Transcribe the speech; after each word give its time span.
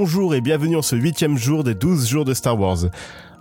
Bonjour 0.00 0.32
et 0.32 0.40
bienvenue 0.40 0.76
en 0.76 0.82
ce 0.82 0.94
huitième 0.94 1.36
jour 1.36 1.64
des 1.64 1.74
12 1.74 2.06
jours 2.06 2.24
de 2.24 2.32
Star 2.32 2.56
Wars. 2.56 2.86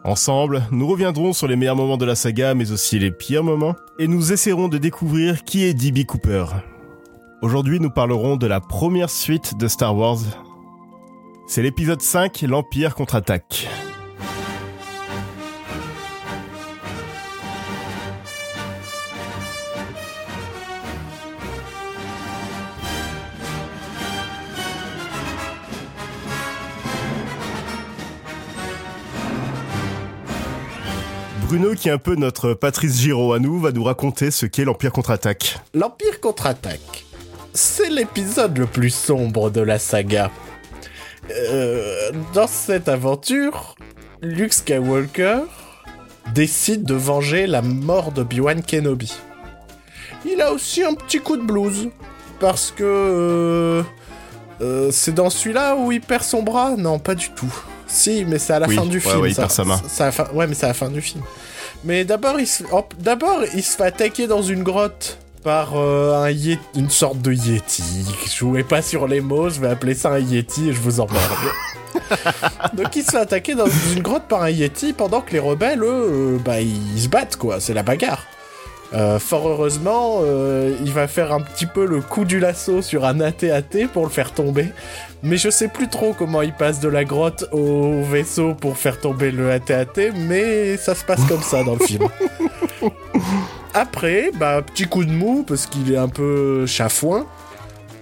Ensemble, 0.03 0.63
nous 0.71 0.87
reviendrons 0.87 1.31
sur 1.31 1.47
les 1.47 1.55
meilleurs 1.55 1.75
moments 1.75 1.97
de 1.97 2.05
la 2.05 2.15
saga, 2.15 2.55
mais 2.55 2.71
aussi 2.71 2.97
les 2.97 3.11
pires 3.11 3.43
moments, 3.43 3.75
et 3.99 4.07
nous 4.07 4.33
essaierons 4.33 4.67
de 4.67 4.79
découvrir 4.79 5.43
qui 5.43 5.65
est 5.65 5.75
D.B. 5.75 6.03
Cooper. 6.07 6.45
Aujourd'hui, 7.43 7.79
nous 7.79 7.91
parlerons 7.91 8.37
de 8.37 8.47
la 8.47 8.59
première 8.59 9.11
suite 9.11 9.55
de 9.59 9.67
Star 9.67 9.95
Wars. 9.95 10.17
C'est 11.47 11.61
l'épisode 11.61 12.01
5, 12.01 12.41
l'Empire 12.41 12.95
contre-attaque. 12.95 13.67
Bruno, 31.47 31.75
qui 31.75 31.87
est 31.87 31.93
un 31.93 31.97
peu 31.97 32.15
notre 32.15 32.53
Patrice 32.53 32.99
Giraud 32.99 33.31
à 33.31 33.39
nous, 33.39 33.57
va 33.57 33.71
nous 33.71 33.85
raconter 33.85 34.31
ce 34.31 34.45
qu'est 34.45 34.65
l'Empire 34.65 34.91
contre-attaque. 34.91 35.61
L'Empire 35.73 36.19
contre-attaque, 36.19 37.05
c'est 37.53 37.89
l'épisode 37.89 38.57
le 38.57 38.65
plus 38.65 38.89
sombre 38.89 39.49
de 39.49 39.61
la 39.61 39.79
saga. 39.79 40.29
Euh, 41.31 42.11
dans 42.33 42.47
cette 42.47 42.89
aventure, 42.89 43.75
Luke 44.21 44.51
Skywalker 44.51 45.39
décide 46.33 46.83
de 46.83 46.95
venger 46.95 47.47
la 47.47 47.61
mort 47.61 48.11
de 48.11 48.23
Obi-Wan 48.23 48.61
Kenobi. 48.61 49.13
Il 50.25 50.41
a 50.41 50.51
aussi 50.51 50.83
un 50.83 50.95
petit 50.95 51.19
coup 51.19 51.37
de 51.37 51.43
blues, 51.43 51.87
parce 52.41 52.71
que... 52.71 52.83
euh, 52.83 53.83
euh, 54.59 54.91
c'est 54.91 55.13
dans 55.13 55.29
celui-là 55.29 55.77
où 55.77 55.93
il 55.93 56.01
perd 56.01 56.23
son 56.23 56.43
bras? 56.43 56.75
Non, 56.77 56.99
pas 56.99 57.15
du 57.15 57.29
tout. 57.29 57.55
Si, 57.87 58.25
mais 58.27 58.37
c'est 58.39 58.53
à 58.53 58.59
la 58.59 58.67
Oui, 58.67 58.75
fin 58.75 58.85
du 58.85 58.97
ouais, 58.97 59.01
film. 59.01 59.21
ouais, 59.21 59.29
il 59.29 59.35
ça. 59.35 59.43
perd 59.43 59.51
sa 59.53 59.63
main. 59.63 59.77
Fin- 59.77 60.27
Ouais, 60.33 60.45
mais 60.47 60.53
c'est 60.55 60.65
à 60.65 60.69
la 60.69 60.73
fin 60.73 60.89
du 60.89 61.01
film. 61.01 61.23
Mais 61.83 62.03
d'abord, 62.05 62.39
il 62.39 62.47
se... 62.47 62.63
d'abord, 62.99 63.39
il 63.53 63.63
se 63.63 63.75
fait 63.77 63.83
attaquer 63.83 64.27
dans 64.27 64.41
une 64.41 64.63
grotte 64.63 65.17
par 65.43 65.77
euh, 65.77 66.15
un 66.23 66.29
yé- 66.31 66.59
une 66.75 66.89
sorte 66.89 67.21
de 67.21 67.31
yeti. 67.31 67.83
Je 68.25 68.35
jouais 68.35 68.63
pas 68.63 68.81
sur 68.81 69.07
les 69.07 69.21
mots, 69.21 69.49
je 69.49 69.59
vais 69.61 69.69
appeler 69.69 69.93
ça 69.95 70.09
un 70.09 70.19
yeti 70.19 70.69
et 70.69 70.73
je 70.73 70.79
vous 70.79 70.99
emmerde. 70.99 71.21
Donc 72.73 72.95
il 72.95 73.03
se 73.03 73.11
fait 73.11 73.17
attaquer 73.17 73.55
dans 73.55 73.67
une 73.95 74.01
grotte 74.01 74.23
par 74.27 74.41
un 74.43 74.49
yeti 74.49 74.93
pendant 74.93 75.21
que 75.21 75.31
les 75.33 75.39
rebelles, 75.39 75.81
eux, 75.83 76.35
euh, 76.35 76.37
bah 76.43 76.59
ils 76.61 77.01
se 77.01 77.07
battent 77.07 77.37
quoi, 77.37 77.59
c'est 77.59 77.73
la 77.73 77.83
bagarre. 77.83 78.25
Euh, 78.93 79.19
fort 79.19 79.47
heureusement, 79.49 80.19
euh, 80.23 80.73
il 80.85 80.93
va 80.93 81.07
faire 81.09 81.33
un 81.33 81.41
petit 81.41 81.65
peu 81.65 81.85
le 81.85 81.99
coup 81.99 82.23
du 82.23 82.39
lasso 82.39 82.81
sur 82.81 83.03
un 83.03 83.19
AT-AT 83.19 83.87
pour 83.91 84.03
le 84.05 84.09
faire 84.09 84.31
tomber. 84.33 84.67
Mais 85.23 85.35
je 85.37 85.49
sais 85.49 85.67
plus 85.67 85.89
trop 85.89 86.13
comment 86.13 86.41
il 86.41 86.53
passe 86.53 86.79
de 86.79 86.87
la 86.87 87.03
grotte 87.03 87.45
au 87.51 88.01
vaisseau 88.03 88.53
pour 88.53 88.77
faire 88.77 88.99
tomber 89.01 89.31
le 89.31 89.51
AT-AT, 89.51 90.11
mais 90.15 90.77
ça 90.77 90.95
se 90.95 91.03
passe 91.03 91.19
comme 91.27 91.41
ça 91.41 91.63
dans 91.63 91.73
le 91.73 91.85
film. 91.85 92.07
Après, 93.73 94.31
bah, 94.39 94.61
petit 94.61 94.85
coup 94.85 95.03
de 95.03 95.11
mou 95.11 95.43
parce 95.47 95.65
qu'il 95.65 95.91
est 95.91 95.97
un 95.97 96.07
peu 96.09 96.65
chafouin. 96.65 97.25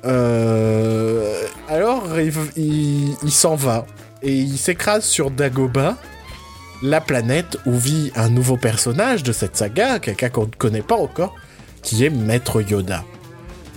Euh, 0.06 1.42
alors, 1.68 2.04
il, 2.20 2.32
il- 2.56 3.16
il 3.24 3.32
s'en 3.32 3.56
va 3.56 3.86
et 4.22 4.34
il 4.34 4.58
s'écrase 4.58 5.04
sur 5.04 5.32
Dagoba, 5.32 5.96
la 6.86 7.02
planète 7.02 7.58
où 7.66 7.76
vit 7.78 8.12
un 8.16 8.30
nouveau 8.30 8.58
personnage 8.58 9.24
de 9.24 9.32
cette 9.32 9.58
saga, 9.58 9.98
quelqu'un 9.98 10.30
qu'on 10.30 10.46
ne 10.46 10.56
connaît 10.56 10.84
pas 10.84 10.96
encore, 10.96 11.36
qui 11.82 12.06
est 12.06 12.12
Maître 12.12 12.62
Yoda. 12.62 13.04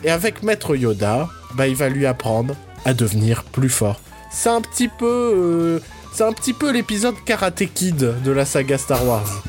Et 0.05 0.11
avec 0.11 0.43
Maître 0.43 0.77
Yoda, 0.77 1.29
bah, 1.55 1.67
il 1.69 1.75
va 1.75 1.89
lui 1.89 2.05
apprendre 2.05 2.55
à 2.85 2.93
devenir 2.93 3.45
plus 3.45 3.71
fort. 3.71 4.01
C'est 4.31 4.51
un 4.51 4.61
petit 4.61 4.89
peu, 4.89 5.33
euh, 5.35 5.81
c'est 6.13 6.25
un 6.25 6.33
petit 6.33 6.53
peu 6.53 6.71
l'épisode 6.71 7.15
Karate 7.25 7.65
Kid 7.73 7.97
de 7.97 8.31
la 8.31 8.45
saga 8.45 8.77
Star 8.77 9.07
Wars. 9.07 9.43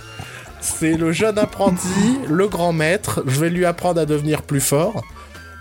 C'est 0.61 0.95
le 0.95 1.11
jeune 1.11 1.37
apprenti, 1.37 1.87
le 2.29 2.47
grand 2.47 2.71
maître. 2.71 3.23
Je 3.27 3.41
vais 3.41 3.49
lui 3.49 3.65
apprendre 3.65 3.99
à 3.99 4.05
devenir 4.05 4.41
plus 4.41 4.61
fort 4.61 5.03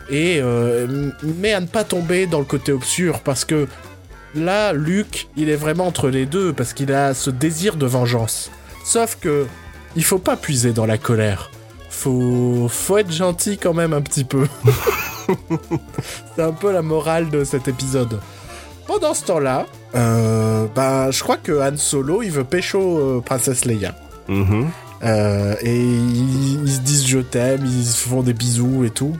et 0.09 0.39
euh, 0.41 1.11
mais 1.23 1.53
à 1.53 1.61
ne 1.61 1.67
pas 1.67 1.85
tomber 1.85 2.27
dans 2.27 2.39
le 2.39 2.45
côté 2.45 2.73
obscur 2.73 3.21
parce 3.21 3.45
que 3.45 3.67
là, 4.35 4.73
Luke, 4.73 5.29
il 5.37 5.49
est 5.49 5.57
vraiment 5.57 5.87
entre 5.87 6.09
les 6.09 6.27
deux 6.27 6.53
parce 6.53 6.73
qu'il 6.73 6.93
a 6.93 7.15
ce 7.15 7.31
désir 7.31 7.77
de 7.77 7.87
vengeance. 7.87 8.51
Sauf 8.85 9.19
que 9.21 9.47
il 9.97 10.05
faut 10.05 10.19
pas 10.19 10.37
puiser 10.37 10.73
dans 10.73 10.87
la 10.87 10.99
colère. 10.99 11.51
Faut, 11.91 12.69
faut 12.69 12.99
être 12.99 13.13
gentil 13.13 13.59
quand 13.59 13.75
même 13.75 13.93
un 13.93 14.03
petit 14.03 14.25
peu. 14.25 14.47
C'est 16.37 16.43
un 16.43 16.53
peu 16.53 16.73
la 16.73 16.83
morale 16.83 17.31
de 17.31 17.45
cet 17.45 17.69
épisode. 17.69 18.21
Pendant 18.87 19.13
ce 19.15 19.25
temps-là, 19.25 19.67
euh, 19.95 20.67
bah, 20.75 21.11
je 21.11 21.23
crois 21.23 21.37
que 21.37 21.53
Han 21.53 21.77
Solo, 21.77 22.23
il 22.23 22.31
veut 22.31 22.45
pécho 22.45 22.99
euh, 22.99 23.21
Princesse 23.21 23.65
Leia. 23.65 23.95
Mhm. 24.29 24.69
Euh, 25.05 25.55
et 25.61 25.77
ils, 25.77 26.65
ils 26.65 26.73
se 26.73 26.81
disent 26.81 27.07
je 27.07 27.19
t'aime, 27.19 27.65
ils 27.65 27.87
se 27.87 28.09
font 28.09 28.23
des 28.23 28.33
bisous 28.33 28.85
et 28.85 28.91
tout. 28.91 29.17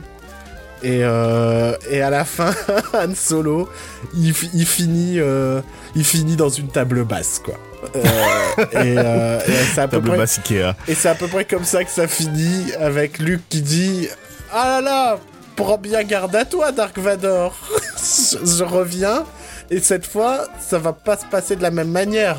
Et, 0.81 0.99
euh, 1.03 1.73
et 1.89 2.01
à 2.01 2.09
la 2.09 2.23
fin, 2.25 2.53
Han 2.93 3.13
Solo, 3.15 3.67
il, 4.15 4.33
fi- 4.33 4.49
il 4.53 4.65
finit, 4.65 5.19
euh, 5.19 5.61
il 5.95 6.05
finit 6.05 6.35
dans 6.37 6.49
une 6.49 6.67
table 6.69 7.03
basse, 7.03 7.41
quoi. 7.43 7.55
Euh, 7.95 9.39
et 9.45 9.51
et 9.51 9.55
c'est 9.73 9.81
à 9.81 9.87
peu 9.87 9.97
Table 9.97 10.09
près 10.09 10.17
basse 10.17 10.37
Ikea. 10.39 10.75
et 10.87 10.93
c'est 10.95 11.07
à 11.09 11.15
peu 11.15 11.27
près 11.27 11.45
comme 11.45 11.63
ça 11.63 11.83
que 11.85 11.89
ça 11.91 12.07
finit 12.09 12.73
avec 12.79 13.19
Luke 13.19 13.41
qui 13.49 13.61
dit 13.61 14.07
Ah 14.51 14.67
là 14.67 14.81
là, 14.81 15.19
prends 15.55 15.77
bien 15.77 16.03
garde 16.03 16.35
à 16.35 16.43
toi, 16.45 16.71
Dark 16.73 16.97
Vador. 16.97 17.55
je, 17.97 18.37
je 18.45 18.63
reviens 18.63 19.23
et 19.71 19.79
cette 19.79 20.05
fois, 20.05 20.47
ça 20.59 20.77
va 20.79 20.91
pas 20.93 21.15
se 21.17 21.25
passer 21.25 21.55
de 21.55 21.61
la 21.61 21.71
même 21.71 21.91
manière. 21.91 22.37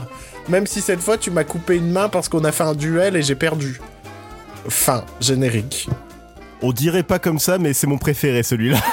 Même 0.49 0.67
si 0.67 0.81
cette 0.81 1.01
fois, 1.01 1.17
tu 1.17 1.31
m'as 1.31 1.45
coupé 1.45 1.77
une 1.77 1.91
main 1.91 2.09
parce 2.09 2.29
qu'on 2.29 2.45
a 2.45 2.53
fait 2.53 2.65
un 2.65 2.75
duel 2.75 3.17
et 3.17 3.23
j'ai 3.23 3.35
perdu. 3.35 3.81
Fin, 4.69 5.05
générique. 5.21 5.89
On 6.63 6.73
dirait 6.73 7.03
pas 7.03 7.19
comme 7.19 7.39
ça, 7.39 7.59
mais 7.59 7.73
c'est 7.73 7.87
mon 7.87 7.99
préféré 7.99 8.43
celui-là. 8.43 8.79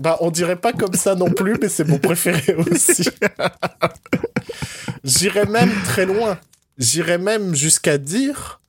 Bah, 0.00 0.16
on 0.20 0.30
dirait 0.30 0.56
pas 0.56 0.72
comme 0.72 0.94
ça 0.94 1.14
non 1.14 1.30
plus, 1.30 1.56
mais 1.60 1.68
c'est 1.68 1.84
mon 1.86 1.98
préféré 1.98 2.54
aussi. 2.54 3.06
J'irais 5.04 5.44
même 5.44 5.70
très 5.84 6.06
loin. 6.06 6.38
J'irais 6.78 7.18
même 7.18 7.54
jusqu'à 7.54 7.98
dire 7.98 8.60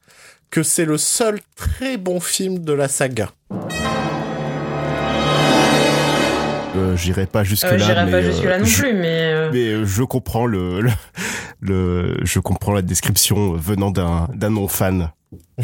que 0.50 0.62
c'est 0.62 0.84
le 0.84 0.98
seul 0.98 1.40
très 1.56 1.96
bon 1.96 2.20
film 2.20 2.60
de 2.60 2.74
la 2.74 2.90
saga. 2.90 3.30
Euh, 6.76 6.98
J'irai 6.98 7.28
pas 7.28 7.46
jusque 7.46 7.64
Euh, 7.64 7.78
là. 7.78 7.86
J'irai 7.86 8.04
mais, 8.06 8.12
pas 8.12 8.18
euh, 8.18 8.32
jusque 8.32 8.44
là 8.44 8.60
non 8.60 8.66
je- 8.66 8.82
plus, 8.82 8.94
mais 8.94 9.50
Mais 9.52 9.86
je 9.86 10.04
comprends 10.04 10.46
le, 10.46 10.82
le, 10.82 10.92
le- 11.62 12.18
je 12.24 12.40
comprends 12.40 12.74
la 12.74 12.82
description 12.82 13.54
venant 13.54 13.92
d'un 13.92 14.28
d'un 14.34 14.50
non 14.50 14.68
fan. 14.68 15.12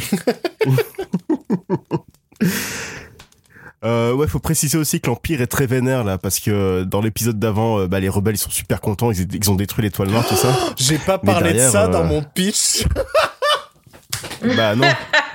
Euh, 3.85 4.11
ouais, 4.13 4.27
faut 4.27 4.39
préciser 4.39 4.77
aussi 4.77 4.99
que 4.99 5.07
l'Empire 5.07 5.41
est 5.41 5.47
très 5.47 5.67
vénère 5.67 6.03
là, 6.03 6.17
parce 6.17 6.39
que 6.39 6.83
dans 6.83 6.99
l'épisode 6.99 7.37
d'avant, 7.37 7.79
euh, 7.79 7.87
bah, 7.87 7.99
les 7.99 8.09
rebelles 8.09 8.35
ils 8.35 8.39
sont 8.39 8.49
super 8.49 8.81
contents, 8.81 9.11
ils, 9.11 9.35
ils 9.35 9.51
ont 9.51 9.55
détruit 9.55 9.83
l'étoile 9.83 10.09
noire, 10.09 10.27
tout 10.27 10.35
ça. 10.35 10.47
J'ai 10.77 10.97
pas 10.97 11.19
parlé 11.19 11.53
de 11.53 11.59
ça 11.59 11.85
euh, 11.85 11.87
dans 11.89 12.03
mon 12.03 12.23
pitch. 12.23 12.85
bah 14.55 14.75
non, 14.75 14.87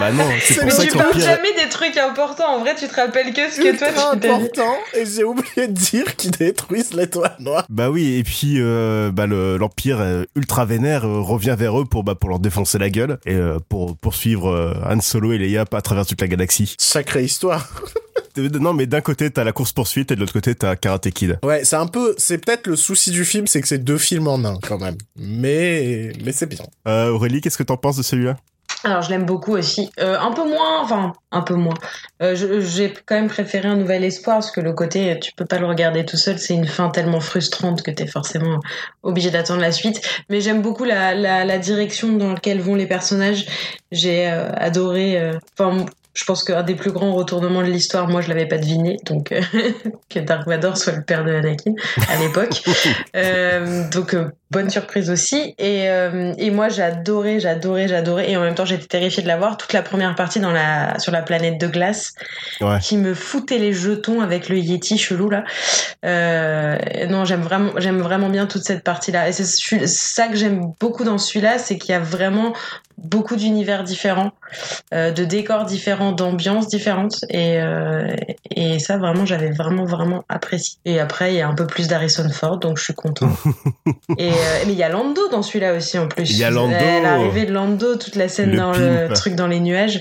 bah 0.00 0.10
non, 0.12 0.24
c'est 0.42 0.54
pour 0.54 0.64
mais 0.64 0.70
ça 0.70 0.82
tu 0.84 0.96
parles 0.96 1.20
jamais 1.20 1.52
des 1.62 1.68
trucs 1.68 1.96
importants. 1.96 2.56
En 2.56 2.60
vrai, 2.60 2.74
tu 2.74 2.88
te 2.88 2.94
rappelles 2.94 3.32
que 3.32 3.50
ce 3.50 3.56
que 3.60 3.76
toi 3.76 3.88
Ultra 3.88 4.10
tu 4.14 4.20
t'es 4.20 4.28
important 4.30 4.74
et 4.94 5.04
j'ai 5.06 5.24
oublié 5.24 5.68
de 5.68 5.72
dire 5.72 6.16
qu'ils 6.16 6.30
détruisent 6.32 6.94
l'étoile 6.94 7.36
noire. 7.38 7.64
Bah 7.68 7.90
oui, 7.90 8.14
et 8.16 8.24
puis 8.24 8.54
euh, 8.58 9.10
bah 9.12 9.26
le- 9.26 9.56
l'Empire 9.58 10.00
euh, 10.00 10.24
ultra 10.34 10.64
vénère 10.64 11.04
euh, 11.06 11.20
revient 11.20 11.54
vers 11.58 11.78
eux 11.80 11.84
pour 11.84 12.02
bah 12.02 12.14
pour 12.14 12.30
leur 12.30 12.38
défoncer 12.38 12.78
la 12.78 12.90
gueule 12.90 13.18
et 13.26 13.34
euh, 13.34 13.58
pour 13.68 13.96
poursuivre 13.96 14.48
euh, 14.50 14.74
Han 14.88 15.00
Solo 15.00 15.32
et 15.32 15.38
Leia 15.38 15.64
à 15.70 15.80
travers 15.82 16.06
toute 16.06 16.20
la 16.20 16.28
galaxie. 16.28 16.74
Sacrée 16.78 17.24
histoire. 17.24 17.68
Non, 18.36 18.72
mais 18.74 18.86
d'un 18.86 19.00
côté 19.00 19.28
t'as 19.30 19.42
la 19.42 19.50
course 19.52 19.72
poursuite 19.72 20.12
et 20.12 20.14
de 20.14 20.20
l'autre 20.20 20.32
côté 20.32 20.54
t'as 20.54 20.76
Karate 20.76 21.10
Kid. 21.10 21.38
Ouais, 21.42 21.64
c'est 21.64 21.74
un 21.76 21.88
peu, 21.88 22.14
c'est 22.16 22.38
peut-être 22.38 22.68
le 22.68 22.76
souci 22.76 23.10
du 23.10 23.24
film, 23.24 23.46
c'est 23.48 23.60
que 23.60 23.66
c'est 23.66 23.78
deux 23.78 23.98
films 23.98 24.28
en 24.28 24.42
un 24.44 24.56
quand 24.62 24.78
même. 24.78 24.96
Mais, 25.16 26.12
mais 26.24 26.30
c'est 26.32 26.46
bien. 26.46 26.64
Euh, 26.86 27.10
Aurélie, 27.10 27.40
qu'est-ce 27.40 27.58
que 27.58 27.64
t'en 27.64 27.76
penses 27.76 27.96
de 27.96 28.02
celui-là? 28.02 28.36
Alors, 28.82 29.02
je 29.02 29.10
l'aime 29.10 29.26
beaucoup 29.26 29.52
aussi. 29.52 29.90
Euh, 30.00 30.18
un 30.18 30.32
peu 30.32 30.44
moins, 30.48 30.80
enfin, 30.82 31.12
un 31.32 31.42
peu 31.42 31.54
moins. 31.54 31.74
Euh, 32.22 32.34
J'ai 32.34 32.94
quand 33.04 33.14
même 33.14 33.28
préféré 33.28 33.68
Un 33.68 33.76
Nouvel 33.76 34.04
Espoir 34.04 34.36
parce 34.36 34.50
que 34.50 34.60
le 34.60 34.72
côté, 34.72 35.18
tu 35.20 35.32
peux 35.34 35.44
pas 35.44 35.58
le 35.58 35.66
regarder 35.66 36.06
tout 36.06 36.16
seul, 36.16 36.38
c'est 36.38 36.54
une 36.54 36.66
fin 36.66 36.88
tellement 36.88 37.20
frustrante 37.20 37.82
que 37.82 37.90
t'es 37.90 38.06
forcément 38.06 38.60
obligé 39.02 39.30
d'attendre 39.30 39.60
la 39.60 39.72
suite. 39.72 40.00
Mais 40.30 40.40
j'aime 40.40 40.62
beaucoup 40.62 40.84
la, 40.84 41.58
direction 41.58 42.08
dans 42.12 42.32
laquelle 42.32 42.60
vont 42.60 42.74
les 42.74 42.86
personnages. 42.86 43.46
J'ai 43.92 44.30
euh, 44.30 44.50
adoré. 44.54 45.20
euh, 45.20 45.38
je 46.12 46.24
pense 46.24 46.42
qu'un 46.42 46.62
des 46.62 46.74
plus 46.74 46.90
grands 46.90 47.14
retournements 47.14 47.62
de 47.62 47.68
l'histoire, 47.68 48.08
moi 48.08 48.20
je 48.20 48.28
l'avais 48.28 48.46
pas 48.46 48.58
deviné, 48.58 48.96
donc 49.06 49.30
euh, 49.30 49.40
que 50.08 50.18
Dark 50.18 50.46
Vador 50.46 50.76
soit 50.76 50.92
le 50.94 51.02
père 51.02 51.24
de 51.24 51.32
Anakin 51.32 51.72
à 52.08 52.16
l'époque. 52.16 52.62
euh, 53.16 53.88
donc 53.90 54.14
euh, 54.14 54.28
bonne 54.50 54.68
surprise 54.70 55.08
aussi. 55.10 55.54
Et, 55.58 55.84
et 56.38 56.50
moi 56.50 56.68
j'adorais, 56.68 57.38
j'adorais, 57.38 57.86
j'adorais, 57.86 58.28
et 58.30 58.36
en 58.36 58.40
même 58.40 58.56
temps 58.56 58.64
j'étais 58.64 58.86
terrifiée 58.86 59.22
de 59.22 59.28
la 59.28 59.36
voir 59.36 59.56
toute 59.56 59.72
la 59.72 59.82
première 59.82 60.16
partie 60.16 60.40
dans 60.40 60.50
la 60.50 60.98
sur 60.98 61.12
la 61.12 61.22
planète 61.22 61.58
de 61.60 61.68
glace, 61.68 62.12
Ouais. 62.60 62.78
qui 62.80 62.96
me 62.96 63.14
foutait 63.14 63.58
les 63.58 63.72
jetons 63.72 64.20
avec 64.20 64.48
le 64.48 64.58
Yeti 64.58 64.98
chelou 64.98 65.30
là. 65.30 65.44
Non, 66.02 67.24
j'aime 67.24 67.42
vraiment, 67.42 67.70
j'aime 67.76 68.00
vraiment 68.00 68.28
bien 68.28 68.46
toute 68.46 68.64
cette 68.64 68.82
partie 68.82 69.12
là. 69.12 69.28
Et 69.28 69.32
c'est 69.32 69.44
ça 69.86 70.26
que 70.26 70.34
j'aime 70.34 70.72
beaucoup 70.80 71.04
dans 71.04 71.18
celui-là, 71.18 71.58
c'est 71.58 71.78
qu'il 71.78 71.92
y 71.92 71.94
a 71.94 72.00
vraiment 72.00 72.52
beaucoup 73.00 73.36
d'univers 73.36 73.82
différents, 73.82 74.32
euh, 74.92 75.10
de 75.10 75.24
décors 75.24 75.64
différents, 75.64 76.12
d'ambiances 76.12 76.68
différentes, 76.68 77.24
et 77.28 77.60
euh, 77.60 78.14
et 78.54 78.78
ça 78.78 78.98
vraiment 78.98 79.24
j'avais 79.24 79.50
vraiment 79.50 79.84
vraiment 79.84 80.24
apprécié. 80.28 80.78
Et 80.84 81.00
après 81.00 81.32
il 81.32 81.38
y 81.38 81.40
a 81.40 81.48
un 81.48 81.54
peu 81.54 81.66
plus 81.66 81.88
d'Harrison 81.88 82.28
Ford, 82.30 82.58
donc 82.58 82.78
je 82.78 82.84
suis 82.84 82.94
contente. 82.94 83.36
et 84.18 84.30
euh, 84.30 84.34
mais 84.66 84.72
il 84.72 84.78
y 84.78 84.82
a 84.82 84.88
Lando 84.88 85.28
dans 85.28 85.42
celui-là 85.42 85.74
aussi 85.74 85.98
en 85.98 86.08
plus. 86.08 86.30
Il 86.30 86.38
y 86.38 86.44
a 86.44 86.50
Lando. 86.50 86.74
L'arrivée 87.02 87.46
de 87.46 87.52
Lando, 87.52 87.96
toute 87.96 88.16
la 88.16 88.28
scène 88.28 88.50
Le 88.50 88.56
dans 88.56 88.72
le 88.72 89.12
truc 89.14 89.34
dans 89.34 89.46
les 89.48 89.60
nuages. 89.60 90.00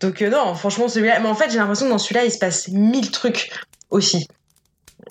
Donc 0.00 0.20
non, 0.22 0.54
franchement 0.54 0.88
celui-là. 0.88 1.20
Mais 1.20 1.28
en 1.28 1.34
fait 1.34 1.50
j'ai 1.50 1.58
l'impression 1.58 1.86
que 1.86 1.92
dans 1.92 1.98
celui-là 1.98 2.24
il 2.24 2.32
se 2.32 2.38
passe 2.38 2.68
mille 2.68 3.10
trucs 3.10 3.50
aussi. 3.90 4.26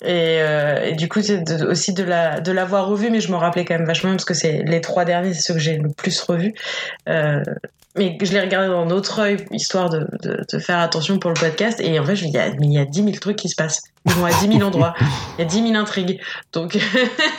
Et, 0.04 0.38
euh, 0.40 0.92
du 0.92 1.08
coup, 1.08 1.22
c'est 1.22 1.62
aussi 1.62 1.92
de 1.92 2.02
la 2.02 2.40
de 2.40 2.50
l'avoir 2.52 2.86
revu, 2.88 3.10
mais 3.10 3.20
je 3.20 3.30
m'en 3.30 3.38
rappelais 3.38 3.64
quand 3.64 3.74
même 3.76 3.86
vachement 3.86 4.10
parce 4.10 4.24
que 4.24 4.34
c'est 4.34 4.62
les 4.66 4.80
trois 4.80 5.04
derniers, 5.04 5.32
c'est 5.34 5.42
ceux 5.42 5.54
que 5.54 5.60
j'ai 5.60 5.76
le 5.78 5.88
plus 5.90 6.20
revu. 6.22 6.54
Euh, 7.08 7.42
mais 7.94 8.16
je 8.22 8.32
l'ai 8.32 8.40
regardé 8.40 8.68
dans 8.68 8.86
notre 8.86 9.18
œil, 9.20 9.36
histoire 9.50 9.90
de, 9.90 10.06
de, 10.22 10.44
de 10.50 10.58
faire 10.58 10.78
attention 10.78 11.18
pour 11.18 11.30
le 11.30 11.38
podcast. 11.38 11.78
Et 11.80 11.98
en 12.00 12.04
fait, 12.04 12.16
je 12.16 12.24
me 12.24 12.30
dis, 12.30 12.36
il 12.36 12.40
y 12.40 12.42
a, 12.42 12.50
mais 12.58 12.66
il 12.66 12.72
y 12.72 12.78
a 12.78 12.84
10 12.86 13.04
000 13.04 13.12
trucs 13.20 13.36
qui 13.36 13.48
se 13.50 13.54
passent. 13.54 13.82
Ils 14.06 14.12
vont 14.12 14.24
à 14.24 14.30
10 14.32 14.48
000 14.48 14.62
endroits. 14.62 14.94
Il 15.38 15.42
y 15.42 15.44
a 15.44 15.44
10 15.44 15.68
000 15.68 15.74
intrigues. 15.74 16.18
Donc, 16.54 16.78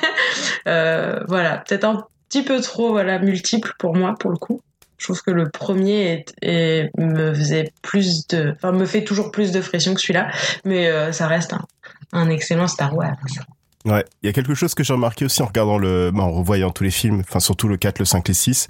euh, 0.67 1.19
voilà, 1.27 1.57
peut-être 1.67 1.83
un 1.85 2.05
petit 2.29 2.43
peu 2.43 2.61
trop 2.61 2.91
voilà 2.91 3.19
multiple 3.19 3.73
pour 3.79 3.95
moi, 3.95 4.15
pour 4.19 4.31
le 4.31 4.37
coup. 4.37 4.61
Je 4.97 5.05
trouve 5.07 5.21
que 5.21 5.31
le 5.31 5.49
premier 5.49 6.13
est, 6.13 6.33
est- 6.41 6.89
me 6.97 7.33
faisait 7.33 7.73
plus 7.81 8.27
de, 8.27 8.53
enfin 8.55 8.71
me 8.71 8.85
fait 8.85 9.03
toujours 9.03 9.31
plus 9.31 9.51
de 9.51 9.59
pression 9.59 9.93
que 9.93 9.99
celui-là, 9.99 10.29
mais 10.63 10.87
euh, 10.87 11.11
ça 11.11 11.27
reste 11.27 11.51
un, 11.53 11.65
un 12.13 12.29
excellent 12.29 12.67
Star 12.67 12.95
Wars. 12.95 13.17
Ouais, 13.85 14.05
il 14.21 14.27
y 14.27 14.29
a 14.29 14.33
quelque 14.33 14.53
chose 14.53 14.73
que 14.75 14.83
j'ai 14.83 14.93
remarqué 14.93 15.25
aussi 15.25 15.41
en 15.41 15.45
regardant 15.45 15.77
le, 15.77 16.09
bah, 16.11 16.23
en 16.23 16.31
revoyant 16.31 16.71
tous 16.71 16.85
les 16.85 16.91
films, 16.91 17.21
enfin 17.27 17.41
surtout 17.41 17.67
le 17.67 17.75
4, 17.75 17.99
le 17.99 18.05
5, 18.05 18.27
les 18.29 18.33
6, 18.33 18.67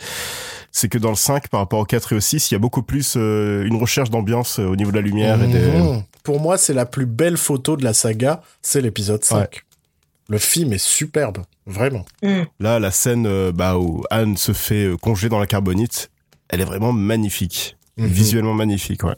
c'est 0.72 0.90
que 0.90 0.98
dans 0.98 1.12
le 1.12 1.16
5 1.16 1.50
par 1.50 1.60
rapport 1.60 1.80
au 1.80 1.86
4 1.86 2.14
et 2.14 2.16
au 2.16 2.20
6, 2.20 2.50
il 2.50 2.56
y 2.56 2.58
a 2.58 2.60
beaucoup 2.60 2.82
plus 2.82 3.14
euh, 3.16 3.64
une 3.64 3.76
recherche 3.76 4.10
d'ambiance 4.10 4.60
euh, 4.60 4.66
au 4.66 4.76
niveau 4.76 4.90
de 4.90 4.96
la 4.96 5.04
lumière 5.04 5.42
et 5.44 5.48
des... 5.48 5.60
Mhm. 5.60 6.04
Pour 6.24 6.40
moi, 6.40 6.58
c'est 6.58 6.74
la 6.74 6.86
plus 6.88 7.06
belle 7.06 7.38
photo 7.38 7.78
de 7.78 7.84
la 7.84 7.94
saga, 7.94 8.42
c'est 8.62 8.82
l'épisode 8.82 9.24
5. 9.24 9.62
Le 10.30 10.38
film 10.40 10.74
est 10.74 10.84
superbe, 10.84 11.40
vraiment. 11.68 12.06
Mm. 12.24 12.44
Là, 12.60 12.80
la 12.80 12.92
scène 12.92 13.28
euh, 13.28 13.52
bah, 13.52 13.78
où 13.78 14.04
Anne 14.10 14.38
se 14.38 14.54
fait 14.54 14.90
congeler 15.02 15.30
dans 15.30 15.40
la 15.40 15.48
carbonite, 15.48 16.10
elle 16.50 16.62
est 16.62 16.66
vraiment 16.66 16.94
magnifique. 16.94 17.78
Mhm. 17.98 18.08
Visuellement 18.08 18.54
magnifique, 18.56 19.04
ouais. 19.04 19.16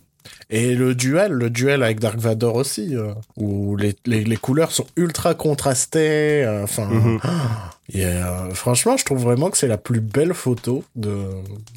Et 0.50 0.76
le 0.76 0.96
duel, 0.96 1.32
le 1.32 1.50
duel 1.50 1.84
avec 1.84 2.00
Dark 2.00 2.18
Vador 2.20 2.56
aussi, 2.56 2.96
euh, 2.96 3.14
où 3.38 3.76
les, 3.76 3.96
les, 4.06 4.24
les 4.24 4.38
couleurs 4.38 4.72
sont 4.72 4.86
ultra 4.96 5.34
contrastées. 5.34 6.44
euh, 6.44 6.64
Enfin, 6.64 6.86
Mhm. 6.88 7.20
Et, 7.94 8.06
euh, 8.06 8.50
franchement, 8.54 8.98
je 8.98 9.06
trouve 9.06 9.20
vraiment 9.20 9.50
que 9.50 9.58
c'est 9.58 9.68
la 9.68 9.78
plus 9.78 10.00
belle 10.02 10.34
photo 10.34 10.84
de, 10.96 11.16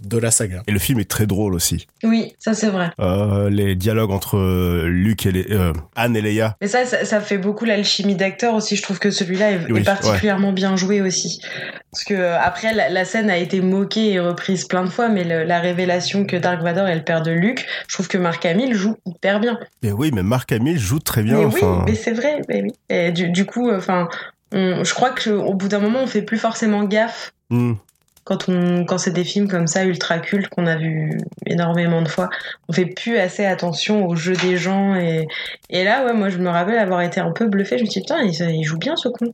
de 0.05 0.19
la 0.19 0.31
saga. 0.31 0.62
Et 0.66 0.72
le 0.72 0.78
film 0.78 0.99
est 1.00 1.08
très 1.10 1.26
drôle 1.26 1.55
aussi. 1.55 1.87
Oui, 2.02 2.34
ça 2.38 2.55
c'est 2.55 2.69
vrai. 2.70 2.90
Euh, 3.00 3.50
les 3.50 3.75
dialogues 3.75 4.10
entre 4.10 4.37
euh, 4.38 4.87
Luke 4.88 5.26
et 5.26 5.32
les, 5.32 5.46
euh, 5.52 5.72
Anne 5.96 6.16
et 6.16 6.20
Leia. 6.22 6.56
Mais 6.60 6.69
ça, 6.69 6.84
ça, 6.87 7.05
ça 7.05 7.20
fait 7.20 7.38
beaucoup 7.38 7.64
l'alchimie 7.64 8.14
d'acteur 8.16 8.55
aussi. 8.55 8.76
Je 8.76 8.82
trouve 8.82 8.99
que 8.99 9.10
celui-là 9.10 9.52
est, 9.52 9.70
Oui, 9.70 9.81
est 9.81 9.84
particulièrement 9.84 10.52
bien 10.52 10.76
joué 10.76 11.00
aussi. 11.00 11.40
Parce 11.93 12.05
que 12.05 12.14
après, 12.37 12.75
la, 12.75 12.88
la 12.88 13.05
scène 13.05 13.31
a 13.31 13.37
été 13.38 13.60
moquée 13.60 14.12
et 14.12 14.20
reprise 14.20 14.64
plein 14.66 14.84
de 14.84 14.90
fois, 14.90 15.08
mais 15.08 15.25
le- 15.25 15.44
la 15.44 15.58
révélation 15.60 16.25
que 16.25 16.37
Dark 16.37 16.62
Vador 16.62 16.87
est 16.88 16.96
le 16.96 17.02
père 17.05 17.22
de 17.22 17.31
Luke, 17.31 17.66
je 17.88 17.94
trouve 17.94 18.08
que 18.08 18.19
Mark 18.19 18.44
Hamill 18.46 18.75
joue 18.75 18.96
hyper 19.06 19.40
bien. 19.40 19.58
Et 19.82 19.93
oui, 19.93 20.10
mais 20.14 20.22
Marc 20.22 20.52
Hamill 20.52 20.78
joue 20.78 20.99
très 20.99 21.22
bien. 21.22 21.38
mais 21.38 21.44
enfin, 21.44 21.78
oui, 21.78 21.93
mais 21.93 21.94
c'est 21.94 22.12
vrai. 22.12 22.40
Mais 22.49 22.62
oui. 22.62 22.72
Et 22.90 23.10
du, 23.12 23.31
du 23.31 23.44
coup, 23.46 23.70
enfin, 23.70 24.08
on- 24.53 24.85
je 24.85 24.95
crois 24.95 25.11
que 25.11 25.31
au 25.31 25.55
bout 25.55 25.69
d'un 25.69 25.79
moment, 25.81 26.00
on 26.03 26.06
fait 26.06 26.23
plus 26.23 26.39
forcément 26.39 26.85
gaffe 26.85 27.33
hmm. 27.50 27.75
quand 28.25 28.49
on 28.49 28.85
quand 28.85 28.99
c'est 28.99 29.11
des 29.12 29.25
films 29.25 29.49
comme 29.49 29.67
ça 29.67 29.85
ultra 29.85 30.19
cultes 30.19 30.49
qu'on 30.49 30.67
a 30.67 30.77
vu 30.77 31.19
énormément 31.47 32.03
de 32.03 32.09
fois 32.09 32.29
on 32.69 32.73
fait 32.73 32.87
plus 32.87 33.17
assez 33.19 33.45
attention 33.45 34.06
au 34.06 34.17
jeu 34.17 34.35
des 34.35 34.56
gens 34.56 34.95
et 34.95 35.27
et 35.71 35.85
là 35.85 36.05
ouais 36.05 36.12
moi 36.12 36.29
je 36.29 36.39
me 36.39 36.49
rappelle 36.50 36.79
avoir 36.79 37.00
été 37.03 37.21
un 37.21 37.33
peu 37.33 37.47
bluffé 37.47 37.79
je 37.79 37.85
me 37.85 37.89
suis 37.89 38.00
dit 38.00 38.06
putain 38.06 38.23
il, 38.23 38.56
il 38.56 38.65
joue 38.65 38.79
bien 38.79 38.97
ce 38.97 39.09
con 39.09 39.33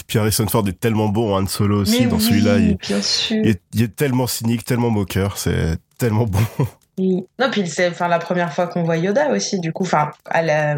Puis 0.08 0.20
Harrison 0.20 0.48
Ford 0.48 0.66
est 0.68 0.80
tellement 0.80 1.10
bon 1.10 1.34
en 1.34 1.44
Han 1.44 1.48
Solo 1.48 1.82
aussi 1.82 2.04
mais 2.04 2.08
dans 2.08 2.18
oui, 2.18 2.22
celui-là. 2.22 2.58
Il, 2.58 2.78
bien 2.78 3.02
sûr 3.02 3.38
il 3.44 3.50
est, 3.50 3.62
il 3.74 3.84
est 3.84 3.96
tellement 3.96 4.28
cynique, 4.28 4.64
tellement 4.64 4.92
moqueur, 4.92 5.38
c'est 5.38 5.78
tellement 5.98 6.26
bon. 6.26 6.40
Oui. 6.98 7.24
non 7.40 7.50
puis 7.50 7.66
c'est 7.68 7.88
enfin 7.90 8.08
la 8.08 8.20
première 8.20 8.54
fois 8.54 8.68
qu'on 8.68 8.84
voit 8.84 8.98
Yoda 8.98 9.30
aussi 9.32 9.60
du 9.60 9.72
coup 9.72 9.84
enfin 9.84 10.12
à 10.26 10.42
la 10.42 10.78